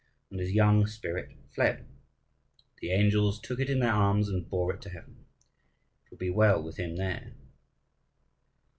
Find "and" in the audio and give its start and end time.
0.31-0.39, 4.29-4.49